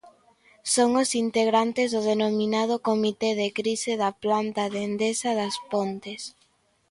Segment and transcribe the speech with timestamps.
[0.73, 6.21] Son os integrantes do denominado comité de crise da planta de Endesa das Pontes.